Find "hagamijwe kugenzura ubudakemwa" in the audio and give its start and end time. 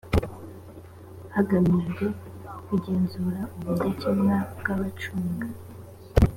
1.35-4.35